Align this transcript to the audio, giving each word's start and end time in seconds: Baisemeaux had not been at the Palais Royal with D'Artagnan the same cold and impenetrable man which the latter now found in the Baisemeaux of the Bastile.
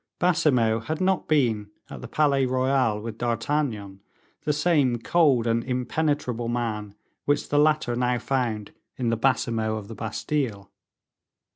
Baisemeaux 0.19 0.79
had 0.85 0.99
not 0.99 1.27
been 1.27 1.69
at 1.87 2.01
the 2.01 2.07
Palais 2.07 2.47
Royal 2.47 2.99
with 2.99 3.19
D'Artagnan 3.19 4.01
the 4.45 4.51
same 4.51 4.97
cold 4.97 5.45
and 5.45 5.63
impenetrable 5.63 6.47
man 6.47 6.95
which 7.25 7.49
the 7.49 7.59
latter 7.59 7.95
now 7.95 8.17
found 8.17 8.71
in 8.97 9.09
the 9.09 9.15
Baisemeaux 9.17 9.75
of 9.75 9.89
the 9.89 9.95
Bastile. 9.95 10.71